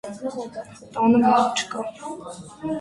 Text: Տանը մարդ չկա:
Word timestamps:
Տանը 0.95 1.21
մարդ 1.27 1.63
չկա: 1.63 1.87